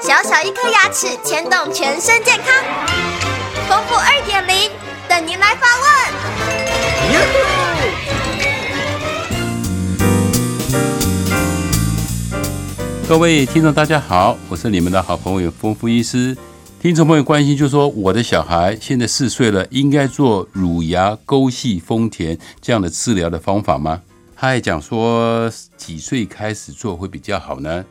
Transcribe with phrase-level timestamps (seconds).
[0.00, 2.52] 小小一颗牙齿牵动全身健康，
[3.68, 4.70] 丰富二点零
[5.08, 5.86] 等您来发问。
[13.08, 16.36] 各位听众，大家好，我是你们的好朋友丰富医师。
[16.80, 24.02] 听众朋友关心，就说我的小孩现在四岁了，应该做乳牙沟系丰田这样的治疗的方法吗？
[24.34, 27.84] 他还讲说几岁开始做会比较好呢？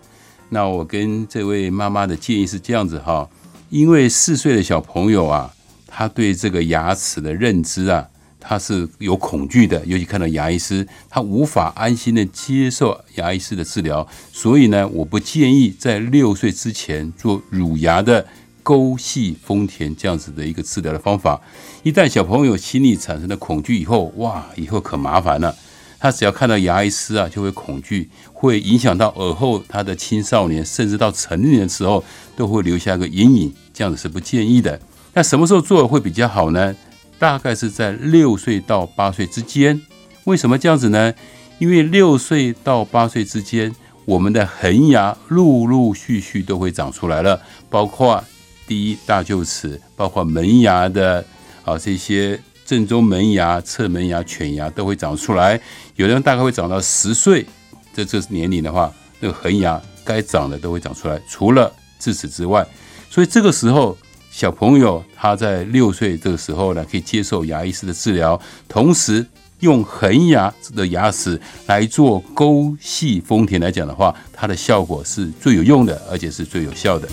[0.50, 3.30] 那我跟这位妈妈的建议是这样子哈，
[3.70, 5.54] 因为四岁的小朋友啊，
[5.86, 8.08] 他对这个牙齿的认知啊，
[8.40, 18.26] 他是有恐惧的，尤其看到牙医师，他无法安心的接受牙医师的治疗，所以呢，我不建议在六岁之前做乳牙的
[18.64, 21.42] 沟系丰田这样子的一个治疗的方法。
[21.84, 25.54] 一旦小朋友心里产生了恐惧以后，哇，以后可麻烦了。
[26.00, 32.04] 他只要看到牙医师啊，就会恐惧，会影响到耳后他的青少年，甚至到成年的时候，
[32.36, 33.54] 都会留下一个阴影。
[33.74, 34.80] 这样子是不建议的。
[35.14, 36.76] 那什么时候做会比较好呢？
[37.18, 39.82] 大概是在六岁到八岁之间。
[40.26, 41.14] 为什么这样子呢？
[41.58, 48.24] 因为六岁到八岁之间，我们的恒牙陆陆续续都会长出来了，包括
[48.68, 51.26] 第一大臼齿，包括门牙的
[51.66, 52.40] 啊这些。
[52.68, 55.58] 正中门牙、侧门牙、犬牙都会长出来，
[55.96, 57.46] 有的人大概会长到十岁，
[57.94, 62.68] 在这年龄的话，那个恒牙该长的都会长出来，除了智齿之外。
[63.10, 63.98] 所以这个时候，
[64.30, 69.26] 小朋友他在六岁这个时候呢，可以接受牙医师的治疗，同时
[69.62, 77.08] 用恒牙的牙齿来做沟系丰田来讲的话，它的效果是最有用的，而且是最有效的。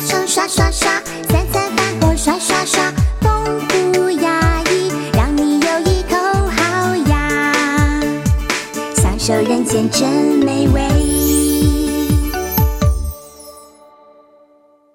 [0.00, 3.60] 刷刷刷，三餐饭后刷刷刷，丰
[3.92, 7.52] 富牙医，让你有一口好牙，
[8.96, 10.08] 享受人间真
[10.44, 11.13] 美味。